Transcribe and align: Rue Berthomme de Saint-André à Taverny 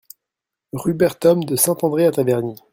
Rue 0.73 0.95
Berthomme 0.95 1.43
de 1.43 1.55
Saint-André 1.55 2.07
à 2.07 2.11
Taverny 2.11 2.55